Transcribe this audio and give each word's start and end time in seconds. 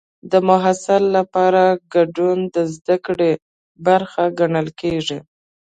د 0.31 0.33
محصل 0.49 1.03
لپاره 1.17 1.63
ګډون 1.93 2.37
د 2.55 2.57
زده 2.75 2.97
کړې 3.05 3.31
برخه 3.85 4.23
ګڼل 4.39 4.67
کېږي. 4.81 5.19